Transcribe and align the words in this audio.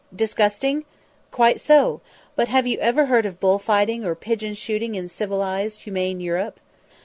Disgusting? 0.15 0.83
Quite 1.29 1.59
so! 1.61 2.01
But 2.35 2.47
have 2.47 2.65
you 2.65 2.79
ever 2.79 3.05
heard 3.05 3.27
of 3.27 3.39
bull 3.39 3.59
fighting 3.59 4.03
or 4.03 4.15
pigeon 4.15 4.55
shooting 4.55 4.95
in 4.95 5.07
civilised, 5.07 5.83
humane 5.83 6.19
Europe? 6.19 6.59